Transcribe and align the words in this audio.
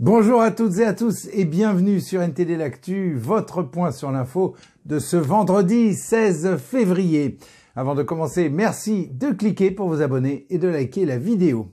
Bonjour 0.00 0.40
à 0.40 0.52
toutes 0.52 0.78
et 0.78 0.84
à 0.84 0.94
tous 0.94 1.28
et 1.32 1.44
bienvenue 1.44 1.98
sur 1.98 2.22
NTD 2.22 2.56
L'Actu, 2.56 3.16
votre 3.16 3.64
point 3.64 3.90
sur 3.90 4.12
l'info 4.12 4.54
de 4.86 5.00
ce 5.00 5.16
vendredi 5.16 5.92
16 5.92 6.56
février. 6.58 7.36
Avant 7.74 7.96
de 7.96 8.04
commencer, 8.04 8.48
merci 8.48 9.08
de 9.12 9.32
cliquer 9.32 9.72
pour 9.72 9.88
vous 9.88 10.00
abonner 10.00 10.46
et 10.50 10.58
de 10.58 10.68
liker 10.68 11.04
la 11.04 11.18
vidéo. 11.18 11.72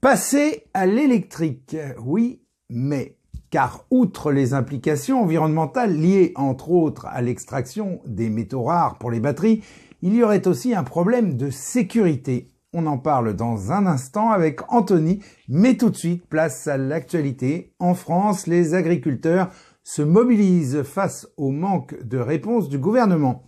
Passer 0.00 0.66
à 0.72 0.86
l'électrique, 0.86 1.76
oui, 2.04 2.42
mais 2.70 3.16
car 3.50 3.86
outre 3.90 4.30
les 4.30 4.54
implications 4.54 5.20
environnementales 5.20 5.96
liées 5.96 6.30
entre 6.36 6.70
autres 6.70 7.06
à 7.06 7.22
l'extraction 7.22 8.02
des 8.06 8.30
métaux 8.30 8.62
rares 8.62 8.98
pour 8.98 9.10
les 9.10 9.18
batteries, 9.18 9.64
il 10.00 10.14
y 10.14 10.22
aurait 10.22 10.46
aussi 10.46 10.76
un 10.76 10.84
problème 10.84 11.36
de 11.36 11.50
sécurité 11.50 12.51
on 12.72 12.86
en 12.86 12.98
parle 12.98 13.34
dans 13.34 13.70
un 13.70 13.86
instant 13.86 14.30
avec 14.30 14.60
Anthony, 14.72 15.20
mais 15.48 15.76
tout 15.76 15.90
de 15.90 15.96
suite, 15.96 16.26
place 16.26 16.66
à 16.66 16.78
l'actualité. 16.78 17.74
En 17.78 17.94
France, 17.94 18.46
les 18.46 18.74
agriculteurs 18.74 19.50
se 19.84 20.00
mobilisent 20.00 20.82
face 20.82 21.28
au 21.36 21.50
manque 21.50 21.94
de 22.02 22.18
réponse 22.18 22.68
du 22.68 22.78
gouvernement. 22.78 23.44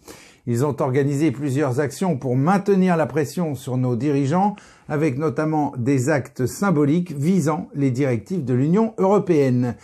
Ils 0.46 0.66
ont 0.66 0.77
organisé 0.80 1.30
plusieurs 1.30 1.80
actions 1.80 2.18
pour 2.18 2.37
maintenir 2.37 2.98
la 2.98 3.06
pression 3.06 3.55
sur 3.55 3.79
nos 3.79 3.96
dirigeants, 3.96 4.56
avec 4.88 5.16
notamment 5.16 5.73
des 5.79 6.10
actes 6.10 6.45
symboliques 6.45 7.12
visant 7.12 7.68
les 7.74 7.91
directives 7.91 8.45
de 8.45 8.52
l'Union 8.52 8.93
européenne. 8.98 9.77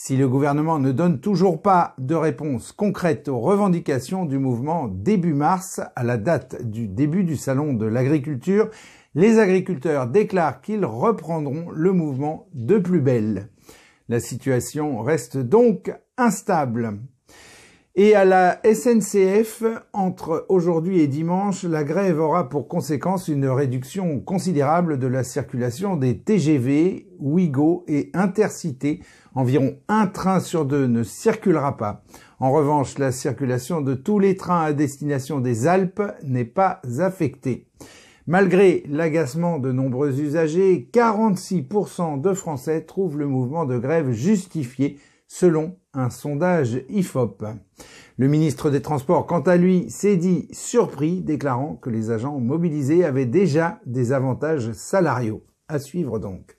Si 0.00 0.16
le 0.16 0.28
gouvernement 0.28 0.78
ne 0.78 0.92
donne 0.92 1.18
toujours 1.18 1.60
pas 1.60 1.96
de 1.98 2.14
réponse 2.14 2.70
concrète 2.70 3.26
aux 3.26 3.40
revendications 3.40 4.26
du 4.26 4.38
mouvement 4.38 4.86
début 4.86 5.34
mars, 5.34 5.80
à 5.96 6.04
la 6.04 6.16
date 6.16 6.62
du 6.62 6.86
début 6.86 7.24
du 7.24 7.36
salon 7.36 7.72
de 7.72 7.84
l'agriculture, 7.84 8.70
les 9.16 9.40
agriculteurs 9.40 10.06
déclarent 10.06 10.60
qu'ils 10.60 10.84
reprendront 10.84 11.70
le 11.72 11.92
mouvement 11.92 12.46
de 12.54 12.78
plus 12.78 13.00
belle. 13.00 13.48
La 14.08 14.20
situation 14.20 15.02
reste 15.02 15.36
donc 15.36 15.92
instable. 16.16 17.00
Et 18.00 18.14
à 18.14 18.24
la 18.24 18.60
SNCF, 18.62 19.64
entre 19.92 20.46
aujourd'hui 20.48 21.00
et 21.00 21.08
dimanche, 21.08 21.64
la 21.64 21.82
grève 21.82 22.20
aura 22.20 22.48
pour 22.48 22.68
conséquence 22.68 23.26
une 23.26 23.48
réduction 23.48 24.20
considérable 24.20 25.00
de 25.00 25.08
la 25.08 25.24
circulation 25.24 25.96
des 25.96 26.18
TGV, 26.20 27.08
Ouigo 27.18 27.84
et 27.88 28.10
Intercité. 28.14 29.00
Environ 29.38 29.76
un 29.86 30.08
train 30.08 30.40
sur 30.40 30.64
deux 30.64 30.88
ne 30.88 31.04
circulera 31.04 31.76
pas. 31.76 32.02
En 32.40 32.50
revanche, 32.50 32.98
la 32.98 33.12
circulation 33.12 33.80
de 33.80 33.94
tous 33.94 34.18
les 34.18 34.34
trains 34.34 34.62
à 34.62 34.72
destination 34.72 35.38
des 35.38 35.68
Alpes 35.68 36.02
n'est 36.24 36.44
pas 36.44 36.82
affectée. 36.98 37.68
Malgré 38.26 38.82
l'agacement 38.88 39.60
de 39.60 39.70
nombreux 39.70 40.20
usagers, 40.20 40.90
46% 40.92 42.20
de 42.20 42.34
Français 42.34 42.80
trouvent 42.80 43.16
le 43.16 43.28
mouvement 43.28 43.64
de 43.64 43.78
grève 43.78 44.10
justifié 44.10 44.98
selon 45.28 45.76
un 45.94 46.10
sondage 46.10 46.82
IFOP. 46.88 47.44
Le 48.16 48.26
ministre 48.26 48.70
des 48.70 48.82
Transports, 48.82 49.24
quant 49.24 49.42
à 49.42 49.56
lui, 49.56 49.88
s'est 49.88 50.16
dit 50.16 50.48
surpris, 50.50 51.20
déclarant 51.20 51.76
que 51.76 51.90
les 51.90 52.10
agents 52.10 52.40
mobilisés 52.40 53.04
avaient 53.04 53.24
déjà 53.24 53.78
des 53.86 54.10
avantages 54.10 54.72
salariaux. 54.72 55.44
À 55.68 55.78
suivre 55.78 56.18
donc. 56.18 56.57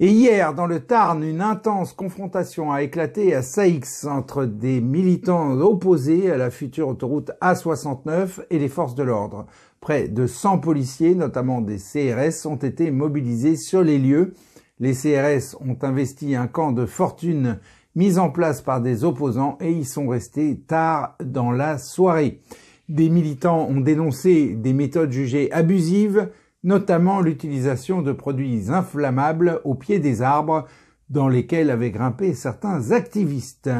Et 0.00 0.10
hier, 0.10 0.54
dans 0.54 0.66
le 0.66 0.80
Tarn, 0.80 1.22
une 1.24 1.40
intense 1.40 1.92
confrontation 1.92 2.70
a 2.70 2.82
éclaté 2.82 3.34
à 3.34 3.42
Saix 3.42 3.80
entre 4.04 4.44
des 4.44 4.80
militants 4.80 5.50
opposés 5.58 6.30
à 6.30 6.36
la 6.36 6.50
future 6.50 6.88
autoroute 6.88 7.32
A69 7.42 8.40
et 8.50 8.58
les 8.58 8.68
forces 8.68 8.94
de 8.94 9.02
l'ordre. 9.02 9.46
Près 9.80 10.08
de 10.08 10.26
100 10.26 10.58
policiers, 10.58 11.14
notamment 11.14 11.60
des 11.60 11.78
CRS, 11.78 12.46
ont 12.46 12.56
été 12.56 12.90
mobilisés 12.90 13.56
sur 13.56 13.82
les 13.82 13.98
lieux 13.98 14.34
les 14.80 14.94
CRS 14.94 15.56
ont 15.60 15.76
investi 15.82 16.34
un 16.36 16.46
camp 16.46 16.72
de 16.72 16.86
fortune 16.86 17.58
mis 17.96 18.18
en 18.18 18.30
place 18.30 18.62
par 18.62 18.80
des 18.80 19.04
opposants 19.04 19.58
et 19.60 19.72
y 19.72 19.84
sont 19.84 20.08
restés 20.08 20.60
tard 20.66 21.16
dans 21.24 21.50
la 21.50 21.78
soirée. 21.78 22.40
Des 22.88 23.10
militants 23.10 23.66
ont 23.68 23.80
dénoncé 23.80 24.54
des 24.54 24.72
méthodes 24.72 25.10
jugées 25.10 25.50
abusives, 25.52 26.30
notamment 26.62 27.20
l'utilisation 27.20 28.02
de 28.02 28.12
produits 28.12 28.70
inflammables 28.70 29.60
au 29.64 29.74
pied 29.74 29.98
des 29.98 30.22
arbres 30.22 30.66
dans 31.08 31.28
lesquels 31.28 31.70
avaient 31.70 31.90
grimpé 31.90 32.34
certains 32.34 32.92
activistes. 32.92 33.70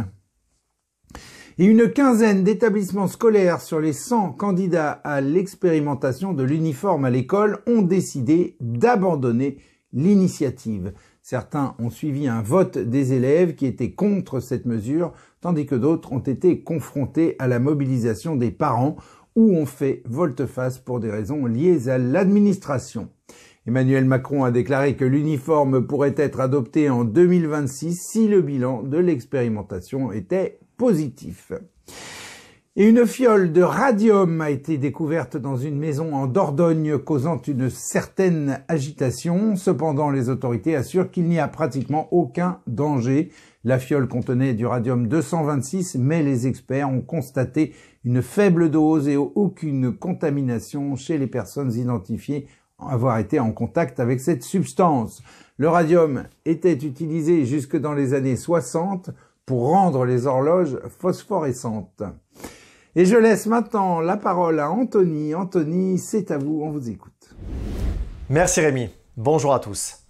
Et 1.61 1.65
une 1.65 1.91
quinzaine 1.91 2.45
d'établissements 2.45 3.09
scolaires 3.09 3.61
sur 3.61 3.81
les 3.81 3.93
100 3.93 4.33
candidats 4.33 4.93
à 4.93 5.21
l'expérimentation 5.21 6.33
de 6.33 6.45
l'uniforme 6.45 7.05
à 7.05 7.11
l'école 7.11 7.59
ont 7.67 7.83
décidé 7.83 8.57
d'abandonner 8.61 9.59
l'initiative. 9.93 10.93
Certains 11.21 11.75
ont 11.79 11.91
suivi 11.91 12.29
un 12.29 12.43
vote 12.43 12.79
des 12.79 13.13
élèves 13.13 13.55
qui 13.55 13.67
étaient 13.67 13.93
contre 13.93 14.39
cette 14.39 14.67
mesure, 14.67 15.13
tandis 15.41 15.67
que 15.67 15.75
d'autres 15.75 16.13
ont 16.13 16.21
été 16.21 16.63
confrontés 16.63 17.35
à 17.39 17.49
la 17.49 17.59
mobilisation 17.59 18.37
des 18.37 18.51
parents 18.51 18.97
ou 19.39 19.57
ont 19.57 19.67
fait 19.67 20.03
volte-face 20.05 20.79
pour 20.79 20.99
des 20.99 21.13
raisons 21.13 21.47
liées 21.47 21.89
à 21.89 21.97
l'administration. 21.97 23.09
Emmanuel 23.69 24.05
Macron 24.05 24.43
a 24.43 24.51
déclaré 24.51 24.97
que 24.97 25.05
l'uniforme 25.05 25.87
pourrait 25.87 26.17
être 26.17 26.41
adopté 26.41 26.91
en 26.91 27.05
2026 27.05 28.01
si 28.01 28.27
le 28.27 28.43
bilan 28.43 28.83
de 28.83 28.99
l'expérimentation 28.99 30.11
était 30.11 30.59
positif. 30.77 31.53
Et 32.75 32.89
une 32.89 33.07
fiole 33.07 33.53
de 33.53 33.63
radium 33.63 34.41
a 34.41 34.51
été 34.51 34.77
découverte 34.77 35.37
dans 35.37 35.57
une 35.57 35.79
maison 35.79 36.15
en 36.15 36.27
Dordogne 36.27 36.99
causant 36.99 37.41
une 37.47 37.71
certaine 37.71 38.63
agitation. 38.67 39.55
Cependant, 39.55 40.11
les 40.11 40.31
autorités 40.31 40.75
assurent 40.75 41.13
qu'il 41.13 41.25
n'y 41.25 41.39
a 41.39 41.47
pratiquement 41.47 42.09
aucun 42.13 42.59
danger. 42.67 43.31
La 43.69 43.79
fiole 43.79 44.09
contenait 44.09 44.55
du 44.55 44.65
radium 44.65 45.09
226, 45.09 45.97
mais 45.97 46.23
les 46.23 46.47
experts 46.47 46.89
ont 46.89 47.03
constaté 47.03 47.75
une 48.03 48.23
faible 48.23 48.71
dose 48.71 49.09
et 49.09 49.19
aucune 49.19 49.93
contamination 49.93 50.97
chez 50.97 51.19
les 51.19 51.27
personnes 51.27 51.75
identifiées 51.75 52.49
avoir 52.79 53.19
été 53.19 53.39
en 53.39 53.53
contact 53.53 54.01
avec 54.01 54.21
cette 54.21 54.43
substance. 54.43 55.23
Le 55.59 55.69
radium 55.69 56.23
était 56.47 56.73
utilisé 56.73 57.45
jusque 57.45 57.77
dans 57.77 57.93
les 57.93 58.15
années 58.15 58.37
60 58.37 59.11
pour 59.45 59.69
rendre 59.69 60.07
les 60.07 60.27
horloges 60.27 60.79
phosphorescentes. 60.99 62.05
Et 62.97 63.05
je 63.05 63.17
laisse 63.17 63.45
maintenant 63.45 64.01
la 64.01 64.17
parole 64.17 64.61
à 64.61 64.71
Anthony. 64.71 65.35
Anthony, 65.35 65.99
c'est 65.99 66.31
à 66.31 66.39
vous, 66.39 66.63
on 66.65 66.71
vous 66.71 66.89
écoute. 66.89 67.37
Merci 68.31 68.63
Rémi. 68.63 68.89
Bonjour 69.19 69.53
à 69.53 69.61
tous. 69.61 70.05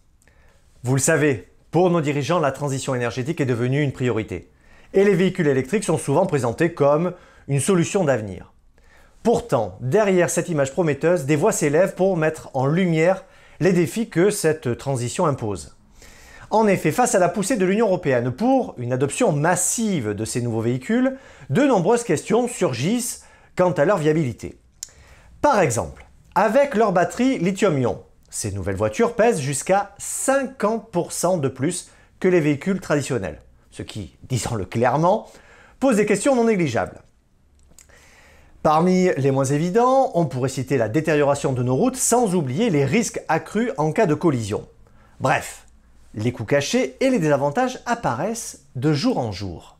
Vous 0.84 0.94
le 0.94 1.00
savez, 1.00 1.48
pour 1.70 1.90
nos 1.90 2.00
dirigeants, 2.00 2.38
la 2.38 2.52
transition 2.52 2.94
énergétique 2.94 3.40
est 3.40 3.46
devenue 3.46 3.82
une 3.82 3.92
priorité. 3.92 4.50
Et 4.94 5.04
les 5.04 5.14
véhicules 5.14 5.48
électriques 5.48 5.84
sont 5.84 5.98
souvent 5.98 6.24
présentés 6.24 6.72
comme 6.72 7.12
une 7.46 7.60
solution 7.60 8.04
d'avenir. 8.04 8.54
Pourtant, 9.22 9.76
derrière 9.80 10.30
cette 10.30 10.48
image 10.48 10.72
prometteuse, 10.72 11.26
des 11.26 11.36
voix 11.36 11.52
s'élèvent 11.52 11.94
pour 11.94 12.16
mettre 12.16 12.48
en 12.54 12.66
lumière 12.66 13.24
les 13.60 13.72
défis 13.72 14.08
que 14.08 14.30
cette 14.30 14.78
transition 14.78 15.26
impose. 15.26 15.76
En 16.50 16.66
effet, 16.66 16.92
face 16.92 17.14
à 17.14 17.18
la 17.18 17.28
poussée 17.28 17.56
de 17.56 17.66
l'Union 17.66 17.88
européenne 17.88 18.30
pour 18.30 18.74
une 18.78 18.94
adoption 18.94 19.32
massive 19.32 20.14
de 20.14 20.24
ces 20.24 20.40
nouveaux 20.40 20.62
véhicules, 20.62 21.18
de 21.50 21.62
nombreuses 21.62 22.04
questions 22.04 22.48
surgissent 22.48 23.24
quant 23.56 23.72
à 23.72 23.84
leur 23.84 23.98
viabilité. 23.98 24.58
Par 25.42 25.60
exemple, 25.60 26.06
avec 26.34 26.74
leur 26.74 26.92
batterie 26.92 27.38
lithium-ion, 27.38 28.02
ces 28.30 28.52
nouvelles 28.52 28.76
voitures 28.76 29.14
pèsent 29.14 29.40
jusqu'à 29.40 29.94
50% 30.00 31.40
de 31.40 31.48
plus 31.48 31.90
que 32.20 32.28
les 32.28 32.40
véhicules 32.40 32.80
traditionnels, 32.80 33.40
ce 33.70 33.82
qui, 33.82 34.16
disons-le 34.24 34.64
clairement, 34.64 35.30
pose 35.80 35.96
des 35.96 36.06
questions 36.06 36.34
non 36.34 36.44
négligeables. 36.44 37.02
Parmi 38.62 39.10
les 39.16 39.30
moins 39.30 39.44
évidents, 39.44 40.10
on 40.14 40.26
pourrait 40.26 40.48
citer 40.48 40.76
la 40.76 40.88
détérioration 40.88 41.52
de 41.52 41.62
nos 41.62 41.76
routes 41.76 41.96
sans 41.96 42.34
oublier 42.34 42.70
les 42.70 42.84
risques 42.84 43.22
accrus 43.28 43.70
en 43.78 43.92
cas 43.92 44.06
de 44.06 44.14
collision. 44.14 44.68
Bref, 45.20 45.66
les 46.14 46.32
coûts 46.32 46.44
cachés 46.44 46.96
et 47.00 47.10
les 47.10 47.20
désavantages 47.20 47.78
apparaissent 47.86 48.64
de 48.74 48.92
jour 48.92 49.18
en 49.18 49.30
jour. 49.30 49.78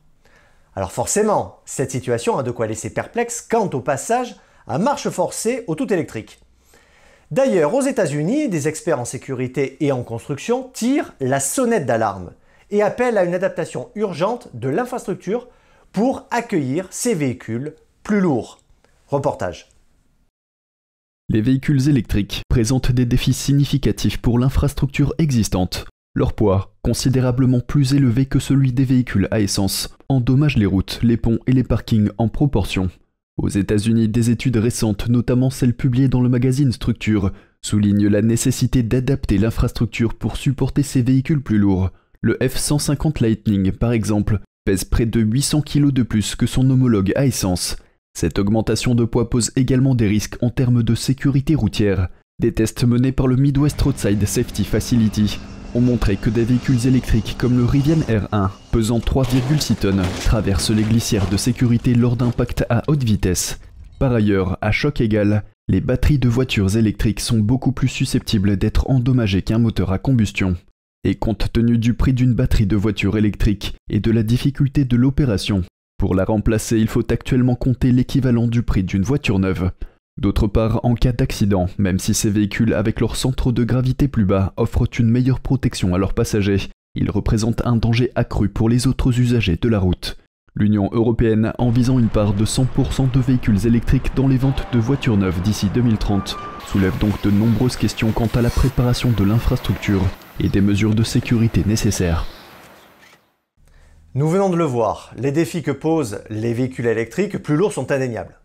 Alors 0.75 0.91
forcément, 0.91 1.59
cette 1.65 1.91
situation 1.91 2.37
a 2.37 2.43
de 2.43 2.51
quoi 2.51 2.67
laisser 2.67 2.89
perplexe 2.89 3.41
quant 3.41 3.69
au 3.73 3.81
passage 3.81 4.37
à 4.67 4.77
marche 4.77 5.09
forcée 5.09 5.65
au 5.67 5.75
tout 5.75 5.91
électrique. 5.91 6.39
D'ailleurs, 7.31 7.75
aux 7.75 7.81
États-Unis, 7.81 8.49
des 8.49 8.67
experts 8.67 8.99
en 8.99 9.05
sécurité 9.05 9.77
et 9.85 9.91
en 9.91 10.03
construction 10.03 10.69
tirent 10.73 11.13
la 11.19 11.39
sonnette 11.39 11.85
d'alarme 11.85 12.31
et 12.71 12.81
appellent 12.81 13.19
à 13.19 13.23
une 13.23 13.35
adaptation 13.35 13.89
urgente 13.93 14.49
de 14.53 14.67
l'infrastructure 14.67 15.47
pour 15.91 16.25
accueillir 16.31 16.87
ces 16.89 17.13
véhicules 17.13 17.75
plus 18.01 18.19
lourds. 18.19 18.59
Reportage. 19.07 19.69
Les 21.29 21.41
véhicules 21.41 21.87
électriques 21.87 22.41
présentent 22.49 22.91
des 22.91 23.05
défis 23.05 23.33
significatifs 23.33 24.17
pour 24.17 24.39
l'infrastructure 24.39 25.13
existante. 25.19 25.85
Leur 26.15 26.33
poids, 26.33 26.73
considérablement 26.81 27.59
plus 27.59 27.93
élevé 27.93 28.25
que 28.25 28.39
celui 28.39 28.73
des 28.73 28.85
véhicules 28.85 29.27
à 29.29 29.39
essence, 29.39 29.95
endommage 30.09 30.57
les 30.57 30.65
routes, 30.65 30.99
les 31.03 31.17
ponts 31.17 31.37
et 31.45 31.51
les 31.51 31.63
parkings 31.63 32.09
en 32.17 32.27
proportion. 32.27 32.89
Aux 33.41 33.47
États-Unis, 33.47 34.09
des 34.09 34.31
études 34.31 34.57
récentes, 34.57 35.07
notamment 35.07 35.49
celles 35.49 35.73
publiées 35.73 36.09
dans 36.09 36.19
le 36.19 36.27
magazine 36.27 36.73
Structure, 36.73 37.31
soulignent 37.61 38.09
la 38.09 38.21
nécessité 38.21 38.83
d'adapter 38.83 39.37
l'infrastructure 39.37 40.13
pour 40.13 40.35
supporter 40.35 40.83
ces 40.83 41.01
véhicules 41.01 41.41
plus 41.41 41.57
lourds. 41.57 41.91
Le 42.19 42.37
F-150 42.41 43.21
Lightning, 43.21 43.71
par 43.71 43.93
exemple, 43.93 44.41
pèse 44.65 44.83
près 44.83 45.05
de 45.05 45.21
800 45.21 45.61
kg 45.61 45.89
de 45.91 46.03
plus 46.03 46.35
que 46.35 46.47
son 46.47 46.69
homologue 46.69 47.13
à 47.15 47.25
essence. 47.25 47.77
Cette 48.13 48.39
augmentation 48.39 48.93
de 48.93 49.05
poids 49.05 49.29
pose 49.29 49.51
également 49.55 49.95
des 49.95 50.07
risques 50.07 50.35
en 50.41 50.49
termes 50.49 50.83
de 50.83 50.95
sécurité 50.95 51.55
routière. 51.55 52.09
Des 52.41 52.53
tests 52.53 52.83
menés 52.83 53.13
par 53.13 53.27
le 53.27 53.37
Midwest 53.37 53.81
Roadside 53.81 54.25
Safety 54.25 54.65
Facility 54.65 55.39
ont 55.75 55.81
montré 55.81 56.15
que 56.17 56.29
des 56.29 56.43
véhicules 56.43 56.87
électriques 56.87 57.35
comme 57.37 57.57
le 57.57 57.65
Rivian 57.65 57.99
R1, 58.07 58.49
pesant 58.71 58.99
3,6 58.99 59.75
tonnes, 59.75 60.03
traversent 60.25 60.71
les 60.71 60.83
glissières 60.83 61.29
de 61.29 61.37
sécurité 61.37 61.93
lors 61.93 62.15
d'impact 62.15 62.65
à 62.69 62.83
haute 62.87 63.03
vitesse. 63.03 63.59
Par 63.99 64.13
ailleurs, 64.13 64.57
à 64.61 64.71
choc 64.71 65.01
égal, 65.01 65.43
les 65.67 65.81
batteries 65.81 66.19
de 66.19 66.29
voitures 66.29 66.77
électriques 66.77 67.19
sont 67.19 67.39
beaucoup 67.39 67.71
plus 67.71 67.87
susceptibles 67.87 68.57
d'être 68.57 68.89
endommagées 68.89 69.41
qu'un 69.41 69.59
moteur 69.59 69.91
à 69.91 69.99
combustion. 69.99 70.55
Et 71.03 71.15
compte 71.15 71.51
tenu 71.53 71.77
du 71.77 71.93
prix 71.93 72.13
d'une 72.13 72.33
batterie 72.33 72.67
de 72.67 72.75
voiture 72.75 73.17
électrique 73.17 73.75
et 73.89 73.99
de 73.99 74.11
la 74.11 74.23
difficulté 74.23 74.85
de 74.85 74.97
l'opération, 74.97 75.63
pour 75.99 76.15
la 76.15 76.23
remplacer 76.23 76.79
il 76.79 76.87
faut 76.87 77.11
actuellement 77.11 77.55
compter 77.55 77.91
l'équivalent 77.91 78.47
du 78.47 78.63
prix 78.63 78.83
d'une 78.83 79.03
voiture 79.03 79.37
neuve. 79.37 79.71
D'autre 80.19 80.47
part, 80.47 80.81
en 80.83 80.95
cas 80.95 81.13
d'accident, 81.13 81.67
même 81.77 81.97
si 81.97 82.13
ces 82.13 82.29
véhicules 82.29 82.73
avec 82.73 82.99
leur 82.99 83.15
centre 83.15 83.53
de 83.53 83.63
gravité 83.63 84.09
plus 84.09 84.25
bas 84.25 84.51
offrent 84.57 84.99
une 84.99 85.09
meilleure 85.09 85.39
protection 85.39 85.95
à 85.95 85.97
leurs 85.97 86.13
passagers, 86.13 86.59
ils 86.93 87.09
représentent 87.09 87.65
un 87.65 87.77
danger 87.77 88.11
accru 88.15 88.49
pour 88.49 88.67
les 88.67 88.85
autres 88.85 89.17
usagers 89.17 89.55
de 89.55 89.69
la 89.69 89.79
route. 89.79 90.17
L'Union 90.55 90.89
européenne, 90.91 91.53
en 91.57 91.69
visant 91.69 91.99
une 91.99 92.09
part 92.09 92.33
de 92.33 92.43
100% 92.43 93.09
de 93.11 93.19
véhicules 93.21 93.65
électriques 93.65 94.11
dans 94.13 94.27
les 94.27 94.35
ventes 94.35 94.67
de 94.73 94.77
voitures 94.77 95.15
neuves 95.15 95.41
d'ici 95.41 95.67
2030, 95.73 96.35
soulève 96.67 96.97
donc 96.99 97.21
de 97.23 97.31
nombreuses 97.31 97.77
questions 97.77 98.11
quant 98.11 98.29
à 98.35 98.41
la 98.41 98.49
préparation 98.49 99.11
de 99.11 99.23
l'infrastructure 99.23 100.01
et 100.41 100.49
des 100.49 100.59
mesures 100.59 100.95
de 100.95 101.03
sécurité 101.03 101.63
nécessaires. 101.65 102.25
Nous 104.15 104.27
venons 104.27 104.49
de 104.49 104.57
le 104.57 104.65
voir, 104.65 105.13
les 105.15 105.31
défis 105.31 105.63
que 105.63 105.71
posent 105.71 106.23
les 106.29 106.53
véhicules 106.53 106.87
électriques 106.87 107.37
plus 107.37 107.55
lourds 107.55 107.71
sont 107.71 107.89
indéniables. 107.93 108.35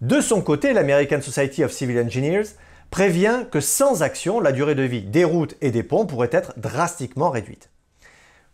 De 0.00 0.20
son 0.20 0.42
côté, 0.42 0.72
l'American 0.72 1.20
Society 1.20 1.64
of 1.64 1.72
Civil 1.72 1.98
Engineers 1.98 2.56
prévient 2.90 3.44
que 3.50 3.60
sans 3.60 4.02
action, 4.02 4.40
la 4.40 4.52
durée 4.52 4.74
de 4.74 4.82
vie 4.82 5.02
des 5.02 5.24
routes 5.24 5.56
et 5.60 5.70
des 5.70 5.82
ponts 5.82 6.06
pourrait 6.06 6.30
être 6.32 6.54
drastiquement 6.58 7.30
réduite. 7.30 7.70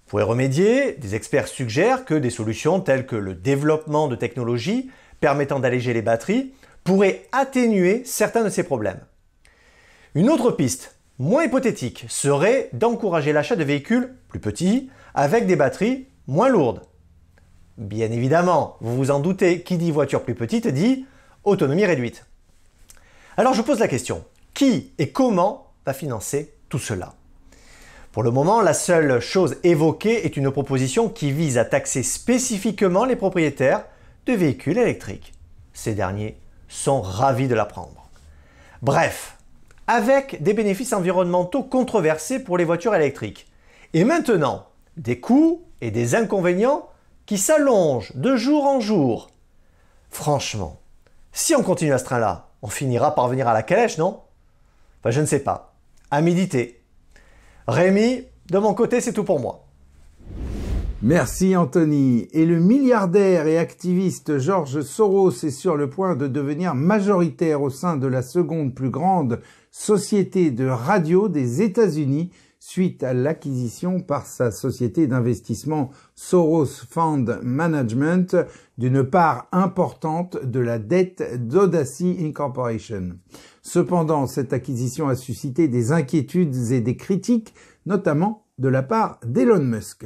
Pour 0.06 0.20
y 0.20 0.24
remédier, 0.24 0.92
des 0.94 1.14
experts 1.14 1.48
suggèrent 1.48 2.04
que 2.04 2.14
des 2.14 2.30
solutions 2.30 2.80
telles 2.80 3.06
que 3.06 3.16
le 3.16 3.34
développement 3.34 4.08
de 4.08 4.16
technologies 4.16 4.90
permettant 5.20 5.60
d'alléger 5.60 5.92
les 5.92 6.02
batteries 6.02 6.52
pourraient 6.84 7.26
atténuer 7.32 8.02
certains 8.04 8.42
de 8.42 8.48
ces 8.48 8.62
problèmes. 8.62 9.00
Une 10.14 10.30
autre 10.30 10.50
piste, 10.50 10.96
moins 11.18 11.44
hypothétique, 11.44 12.06
serait 12.08 12.70
d'encourager 12.72 13.32
l'achat 13.32 13.56
de 13.56 13.64
véhicules 13.64 14.14
plus 14.28 14.40
petits 14.40 14.90
avec 15.14 15.46
des 15.46 15.56
batteries 15.56 16.08
moins 16.26 16.48
lourdes. 16.48 16.82
Bien 17.78 18.10
évidemment, 18.10 18.76
vous 18.80 18.96
vous 18.96 19.10
en 19.10 19.20
doutez, 19.20 19.62
qui 19.62 19.76
dit 19.78 19.90
voiture 19.90 20.22
plus 20.22 20.34
petite 20.34 20.66
dit 20.66 21.06
autonomie 21.44 21.86
réduite. 21.86 22.26
Alors 23.36 23.54
je 23.54 23.62
pose 23.62 23.78
la 23.78 23.88
question, 23.88 24.24
qui 24.54 24.92
et 24.98 25.10
comment 25.12 25.72
va 25.86 25.92
financer 25.92 26.54
tout 26.68 26.78
cela? 26.78 27.14
Pour 28.12 28.22
le 28.22 28.30
moment, 28.30 28.60
la 28.60 28.74
seule 28.74 29.20
chose 29.20 29.56
évoquée 29.62 30.26
est 30.26 30.36
une 30.36 30.50
proposition 30.50 31.08
qui 31.08 31.30
vise 31.30 31.58
à 31.58 31.64
taxer 31.64 32.02
spécifiquement 32.02 33.04
les 33.04 33.14
propriétaires 33.14 33.84
de 34.26 34.32
véhicules 34.32 34.78
électriques. 34.78 35.32
Ces 35.72 35.94
derniers 35.94 36.36
sont 36.68 37.00
ravis 37.00 37.46
de 37.46 37.54
l'apprendre. 37.54 38.08
Bref, 38.82 39.36
avec 39.86 40.42
des 40.42 40.54
bénéfices 40.54 40.92
environnementaux 40.92 41.62
controversés 41.62 42.40
pour 42.40 42.58
les 42.58 42.64
voitures 42.64 42.94
électriques. 42.94 43.46
Et 43.92 44.04
maintenant, 44.04 44.66
des 44.96 45.20
coûts 45.20 45.62
et 45.80 45.90
des 45.90 46.14
inconvénients 46.14 46.88
qui 47.26 47.38
s'allongent 47.38 48.12
de 48.14 48.36
jour 48.36 48.64
en 48.64 48.80
jour. 48.80 49.30
Franchement, 50.10 50.80
si 51.32 51.54
on 51.54 51.62
continue 51.62 51.92
à 51.92 51.98
ce 51.98 52.04
train-là, 52.04 52.48
on 52.62 52.68
finira 52.68 53.14
par 53.14 53.28
venir 53.28 53.48
à 53.48 53.54
la 53.54 53.62
calèche, 53.62 53.98
non? 53.98 54.20
Enfin, 55.00 55.10
je 55.10 55.20
ne 55.20 55.26
sais 55.26 55.40
pas. 55.40 55.74
À 56.10 56.20
méditer. 56.20 56.80
Rémi, 57.66 58.24
de 58.50 58.58
mon 58.58 58.74
côté, 58.74 59.00
c'est 59.00 59.12
tout 59.12 59.24
pour 59.24 59.40
moi. 59.40 59.66
Merci 61.02 61.56
Anthony. 61.56 62.28
Et 62.32 62.44
le 62.44 62.60
milliardaire 62.60 63.46
et 63.46 63.56
activiste 63.56 64.38
George 64.38 64.82
Soros 64.82 65.30
est 65.30 65.50
sur 65.50 65.76
le 65.76 65.88
point 65.88 66.14
de 66.14 66.26
devenir 66.26 66.74
majoritaire 66.74 67.62
au 67.62 67.70
sein 67.70 67.96
de 67.96 68.06
la 68.06 68.20
seconde 68.20 68.74
plus 68.74 68.90
grande 68.90 69.40
société 69.70 70.50
de 70.50 70.66
radio 70.66 71.28
des 71.28 71.62
États-Unis 71.62 72.30
suite 72.60 73.02
à 73.02 73.14
l'acquisition 73.14 74.00
par 74.00 74.26
sa 74.26 74.50
société 74.50 75.06
d'investissement 75.06 75.90
Soros 76.14 76.66
Fund 76.66 77.40
Management 77.42 78.36
d'une 78.76 79.02
part 79.02 79.48
importante 79.50 80.36
de 80.44 80.60
la 80.60 80.78
dette 80.78 81.48
d'Audacy 81.48 82.18
Incorporation. 82.20 83.16
Cependant, 83.62 84.26
cette 84.26 84.52
acquisition 84.52 85.08
a 85.08 85.16
suscité 85.16 85.68
des 85.68 85.90
inquiétudes 85.90 86.70
et 86.70 86.82
des 86.82 86.96
critiques, 86.96 87.54
notamment 87.86 88.44
de 88.58 88.68
la 88.68 88.82
part 88.82 89.18
d'Elon 89.24 89.64
Musk. 89.64 90.04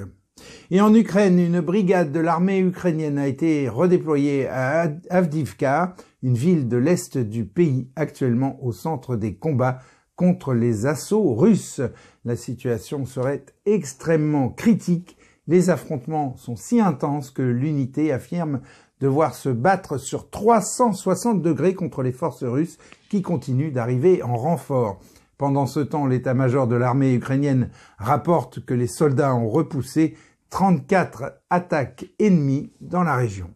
Et 0.71 0.81
en 0.81 0.95
Ukraine, 0.95 1.39
une 1.39 1.61
brigade 1.61 2.12
de 2.12 2.21
l'armée 2.21 2.61
ukrainienne 2.61 3.19
a 3.19 3.27
été 3.27 3.69
redéployée 3.69 4.49
à 4.49 4.93
Avdivka, 5.11 5.97
une 6.23 6.35
ville 6.35 6.69
de 6.69 6.77
l'est 6.77 7.19
du 7.19 7.45
pays 7.45 7.89
actuellement 7.97 8.59
au 8.65 8.73
centre 8.73 9.17
des 9.17 9.35
combats 9.35 9.81
contre 10.17 10.55
les 10.55 10.87
assauts 10.87 11.35
russes. 11.35 11.81
La 12.25 12.37
situation 12.37 13.07
serait 13.07 13.45
extrêmement 13.67 14.49
critique. 14.49 15.17
Les 15.47 15.71
affrontements 15.71 16.37
sont 16.37 16.57
si 16.57 16.81
intenses 16.81 17.31
que 17.31 17.43
l'unité 17.43 18.13
affirme 18.13 18.61
devoir 19.01 19.35
se 19.35 19.49
battre 19.49 19.99
sur 19.99 20.31
360 20.31 21.43
degrés 21.43 21.75
contre 21.75 22.03
les 22.03 22.13
forces 22.13 22.45
russes 22.45 22.79
qui 23.11 23.23
continuent 23.23 23.73
d'arriver 23.73 24.23
en 24.23 24.37
renfort. 24.37 25.01
Pendant 25.37 25.67
ce 25.67 25.81
temps, 25.81 26.07
l'état-major 26.07 26.67
de 26.69 26.77
l'armée 26.77 27.13
ukrainienne 27.13 27.71
rapporte 27.99 28.65
que 28.65 28.75
les 28.75 28.87
soldats 28.87 29.35
ont 29.35 29.49
repoussé 29.49 30.17
34 30.51 31.41
attaques 31.51 32.07
ennemies 32.21 32.73
dans 32.81 33.03
la 33.03 33.17
région. 33.17 33.51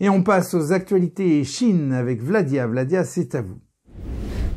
Et 0.00 0.08
on 0.08 0.22
passe 0.22 0.54
aux 0.54 0.72
actualités 0.72 1.44
Chine 1.44 1.92
avec 1.92 2.22
Vladia. 2.22 2.66
Vladia, 2.66 3.04
c'est 3.04 3.34
à 3.34 3.42
vous. 3.42 3.60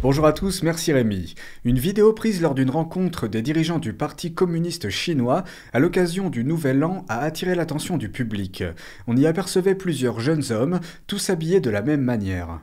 Bonjour 0.03 0.25
à 0.25 0.33
tous, 0.33 0.63
merci 0.63 0.91
Rémi. 0.91 1.35
Une 1.63 1.77
vidéo 1.77 2.11
prise 2.11 2.41
lors 2.41 2.55
d'une 2.55 2.71
rencontre 2.71 3.27
des 3.27 3.43
dirigeants 3.43 3.77
du 3.77 3.93
Parti 3.93 4.33
communiste 4.33 4.89
chinois 4.89 5.43
à 5.73 5.79
l'occasion 5.79 6.31
du 6.31 6.43
Nouvel 6.43 6.83
An 6.83 7.05
a 7.07 7.19
attiré 7.19 7.53
l'attention 7.53 7.97
du 7.97 8.09
public. 8.09 8.63
On 9.05 9.15
y 9.15 9.27
apercevait 9.27 9.75
plusieurs 9.75 10.19
jeunes 10.19 10.51
hommes, 10.51 10.79
tous 11.05 11.29
habillés 11.29 11.59
de 11.59 11.69
la 11.69 11.83
même 11.83 12.01
manière. 12.01 12.61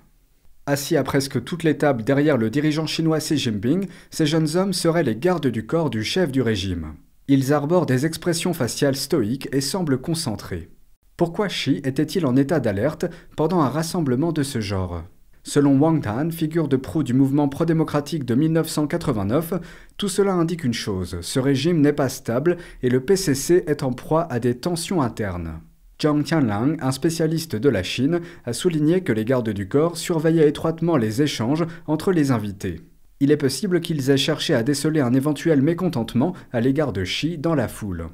Assis 0.66 0.96
à 0.96 1.04
presque 1.04 1.44
toutes 1.44 1.62
les 1.62 1.78
tables 1.78 2.02
derrière 2.02 2.38
le 2.38 2.50
dirigeant 2.50 2.88
chinois 2.88 3.20
Xi 3.20 3.38
Jinping, 3.38 3.86
ces 4.10 4.26
jeunes 4.26 4.56
hommes 4.56 4.72
seraient 4.72 5.04
les 5.04 5.14
gardes 5.14 5.46
du 5.46 5.64
corps 5.64 5.90
du 5.90 6.02
chef 6.02 6.32
du 6.32 6.42
régime. 6.42 6.94
Ils 7.28 7.52
arborent 7.52 7.86
des 7.86 8.04
expressions 8.04 8.52
faciales 8.52 8.96
stoïques 8.96 9.48
et 9.52 9.60
semblent 9.60 10.00
concentrés. 10.00 10.70
Pourquoi 11.16 11.46
Xi 11.46 11.80
était-il 11.84 12.26
en 12.26 12.34
état 12.34 12.58
d'alerte 12.58 13.06
pendant 13.36 13.60
un 13.60 13.68
rassemblement 13.68 14.32
de 14.32 14.42
ce 14.42 14.60
genre? 14.60 15.04
Selon 15.48 15.78
Wang 15.78 16.02
Tan, 16.02 16.30
figure 16.30 16.68
de 16.68 16.76
proue 16.76 17.02
du 17.02 17.14
mouvement 17.14 17.48
pro-démocratique 17.48 18.26
de 18.26 18.34
1989, 18.34 19.54
tout 19.96 20.10
cela 20.10 20.34
indique 20.34 20.62
une 20.62 20.74
chose, 20.74 21.16
ce 21.22 21.40
régime 21.40 21.80
n'est 21.80 21.94
pas 21.94 22.10
stable 22.10 22.58
et 22.82 22.90
le 22.90 23.00
PCC 23.00 23.64
est 23.66 23.82
en 23.82 23.94
proie 23.94 24.30
à 24.30 24.40
des 24.40 24.58
tensions 24.58 25.00
internes. 25.00 25.62
Zhang 26.02 26.22
Tianlang, 26.22 26.76
un 26.82 26.92
spécialiste 26.92 27.56
de 27.56 27.70
la 27.70 27.82
Chine, 27.82 28.20
a 28.44 28.52
souligné 28.52 29.00
que 29.00 29.12
les 29.14 29.24
gardes 29.24 29.48
du 29.48 29.68
corps 29.68 29.96
surveillaient 29.96 30.50
étroitement 30.50 30.98
les 30.98 31.22
échanges 31.22 31.64
entre 31.86 32.12
les 32.12 32.30
invités. 32.30 32.82
Il 33.20 33.30
est 33.30 33.38
possible 33.38 33.80
qu'ils 33.80 34.10
aient 34.10 34.18
cherché 34.18 34.52
à 34.52 34.62
déceler 34.62 35.00
un 35.00 35.14
éventuel 35.14 35.62
mécontentement 35.62 36.34
à 36.52 36.60
l'égard 36.60 36.92
de 36.92 37.04
Xi 37.04 37.38
dans 37.38 37.54
la 37.54 37.68
foule. 37.68 38.10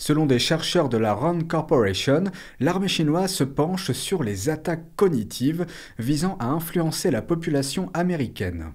Selon 0.00 0.24
des 0.24 0.38
chercheurs 0.38 0.88
de 0.88 0.96
la 0.96 1.12
Rand 1.12 1.46
Corporation, 1.46 2.24
l'armée 2.58 2.88
chinoise 2.88 3.34
se 3.34 3.44
penche 3.44 3.92
sur 3.92 4.22
les 4.22 4.48
attaques 4.48 4.96
cognitives 4.96 5.66
visant 5.98 6.38
à 6.40 6.46
influencer 6.46 7.10
la 7.10 7.20
population 7.20 7.90
américaine. 7.92 8.72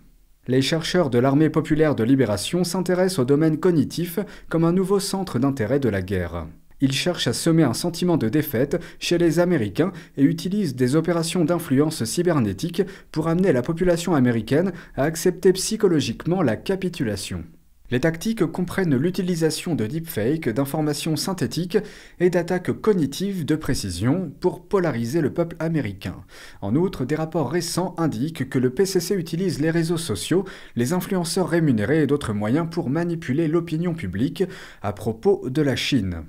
Les 0.47 0.61
chercheurs 0.61 1.09
de 1.09 1.17
l'armée 1.17 1.49
populaire 1.49 1.95
de 1.95 2.03
libération 2.03 2.63
s'intéressent 2.63 3.17
au 3.17 3.25
domaine 3.25 3.59
cognitif 3.59 4.19
comme 4.49 4.65
un 4.65 4.71
nouveau 4.71 4.99
centre 4.99 5.39
d'intérêt 5.39 5.79
de 5.79 5.89
la 5.89 6.03
guerre. 6.03 6.45
Ils 6.79 6.91
cherchent 6.93 7.27
à 7.27 7.33
semer 7.33 7.63
un 7.63 7.73
sentiment 7.73 8.17
de 8.17 8.29
défaite 8.29 8.79
chez 8.99 9.17
les 9.17 9.39
Américains 9.39 9.93
et 10.17 10.23
utilisent 10.23 10.75
des 10.75 10.95
opérations 10.95 11.43
d'influence 11.43 12.03
cybernétique 12.03 12.83
pour 13.11 13.29
amener 13.29 13.51
la 13.51 13.63
population 13.63 14.13
américaine 14.13 14.73
à 14.95 15.05
accepter 15.05 15.53
psychologiquement 15.53 16.43
la 16.43 16.55
capitulation. 16.55 17.45
Les 17.91 17.99
tactiques 17.99 18.45
comprennent 18.45 18.97
l'utilisation 18.97 19.75
de 19.75 19.85
deepfakes, 19.85 20.49
d'informations 20.49 21.15
synthétiques 21.15 21.77
et 22.19 22.31
d'attaques 22.31 22.71
cognitives 22.71 23.45
de 23.45 23.55
précision 23.55 24.31
pour 24.39 24.65
polariser 24.65 25.21
le 25.21 25.31
peuple 25.31 25.55
américain. 25.59 26.15
En 26.61 26.75
outre, 26.75 27.05
des 27.05 27.15
rapports 27.15 27.51
récents 27.51 27.93
indiquent 27.99 28.49
que 28.49 28.57
le 28.57 28.71
PCC 28.71 29.13
utilise 29.13 29.61
les 29.61 29.69
réseaux 29.69 29.97
sociaux, 29.97 30.45
les 30.75 30.93
influenceurs 30.93 31.47
rémunérés 31.47 32.01
et 32.01 32.07
d'autres 32.07 32.33
moyens 32.33 32.67
pour 32.71 32.89
manipuler 32.89 33.47
l'opinion 33.47 33.93
publique 33.93 34.43
à 34.81 34.91
propos 34.91 35.47
de 35.47 35.61
la 35.61 35.75
Chine. 35.75 36.23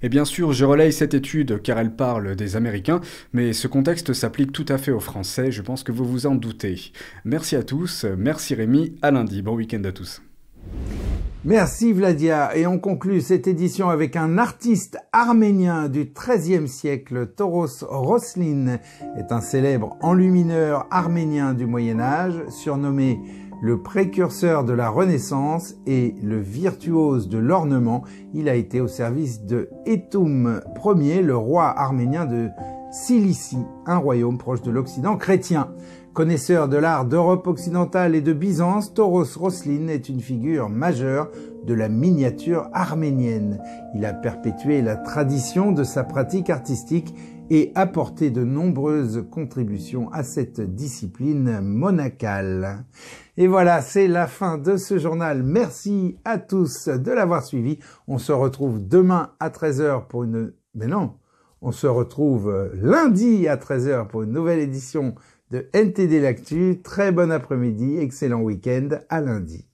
Et 0.00 0.08
bien 0.08 0.24
sûr, 0.24 0.52
je 0.54 0.64
relaye 0.64 0.92
cette 0.94 1.14
étude 1.14 1.60
car 1.62 1.78
elle 1.78 1.94
parle 1.94 2.36
des 2.36 2.56
Américains, 2.56 3.02
mais 3.34 3.52
ce 3.52 3.68
contexte 3.68 4.14
s'applique 4.14 4.52
tout 4.52 4.66
à 4.68 4.78
fait 4.78 4.90
aux 4.90 4.98
Français, 4.98 5.52
je 5.52 5.62
pense 5.62 5.84
que 5.84 5.92
vous 5.92 6.06
vous 6.06 6.26
en 6.26 6.34
doutez. 6.34 6.92
Merci 7.26 7.54
à 7.54 7.62
tous, 7.62 8.06
merci 8.16 8.54
Rémi, 8.54 8.96
à 9.02 9.10
lundi, 9.10 9.42
bon 9.42 9.54
week-end 9.54 9.84
à 9.84 9.92
tous. 9.92 10.22
Merci 11.44 11.92
Vladia. 11.92 12.56
Et 12.56 12.68
on 12.68 12.78
conclut 12.78 13.20
cette 13.20 13.48
édition 13.48 13.88
avec 13.88 14.14
un 14.14 14.38
artiste 14.38 14.98
arménien 15.12 15.88
du 15.88 16.12
XIIIe 16.14 16.68
siècle. 16.68 17.32
Toros 17.34 17.66
Roslin 17.82 18.78
est 19.18 19.32
un 19.32 19.40
célèbre 19.40 19.96
enlumineur 20.02 20.86
arménien 20.92 21.52
du 21.52 21.66
Moyen 21.66 21.98
Âge, 21.98 22.40
surnommé 22.48 23.18
le 23.60 23.82
précurseur 23.82 24.64
de 24.64 24.72
la 24.72 24.88
Renaissance 24.88 25.74
et 25.84 26.14
le 26.22 26.38
virtuose 26.38 27.28
de 27.28 27.38
l'ornement. 27.38 28.04
Il 28.34 28.48
a 28.48 28.54
été 28.54 28.80
au 28.80 28.88
service 28.88 29.44
de 29.44 29.68
Etum 29.84 30.60
Ier, 30.84 31.22
le 31.22 31.36
roi 31.36 31.66
arménien 31.76 32.24
de 32.24 32.50
Cilicie, 32.92 33.64
un 33.86 33.96
royaume 33.96 34.36
proche 34.36 34.60
de 34.60 34.70
l'Occident 34.70 35.16
chrétien. 35.16 35.72
Connaisseur 36.12 36.68
de 36.68 36.76
l'art 36.76 37.06
d'Europe 37.06 37.46
occidentale 37.46 38.14
et 38.14 38.20
de 38.20 38.34
Byzance, 38.34 38.92
Toros 38.92 39.24
Roslin 39.34 39.88
est 39.88 40.10
une 40.10 40.20
figure 40.20 40.68
majeure 40.68 41.30
de 41.64 41.72
la 41.72 41.88
miniature 41.88 42.68
arménienne. 42.74 43.62
Il 43.94 44.04
a 44.04 44.12
perpétué 44.12 44.82
la 44.82 44.96
tradition 44.96 45.72
de 45.72 45.84
sa 45.84 46.04
pratique 46.04 46.50
artistique 46.50 47.14
et 47.48 47.72
apporté 47.74 48.30
de 48.30 48.44
nombreuses 48.44 49.24
contributions 49.30 50.12
à 50.12 50.22
cette 50.22 50.60
discipline 50.60 51.62
monacale. 51.62 52.84
Et 53.38 53.46
voilà, 53.46 53.80
c'est 53.80 54.06
la 54.06 54.26
fin 54.26 54.58
de 54.58 54.76
ce 54.76 54.98
journal. 54.98 55.42
Merci 55.42 56.18
à 56.26 56.36
tous 56.36 56.88
de 56.88 57.10
l'avoir 57.10 57.42
suivi. 57.42 57.78
On 58.06 58.18
se 58.18 58.32
retrouve 58.32 58.86
demain 58.86 59.30
à 59.40 59.48
13h 59.48 60.08
pour 60.08 60.24
une... 60.24 60.52
Mais 60.74 60.86
non, 60.86 61.12
on 61.62 61.72
se 61.72 61.86
retrouve 61.86 62.70
lundi 62.74 63.48
à 63.48 63.56
13h 63.56 64.08
pour 64.08 64.22
une 64.22 64.32
nouvelle 64.32 64.58
édition 64.58 65.14
de 65.50 65.68
NTD 65.72 66.20
L'Actu. 66.20 66.80
Très 66.82 67.12
bon 67.12 67.30
après-midi, 67.30 67.98
excellent 67.98 68.40
week-end, 68.42 68.88
à 69.08 69.20
lundi. 69.20 69.66